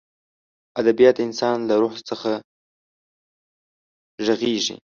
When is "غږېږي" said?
4.25-4.75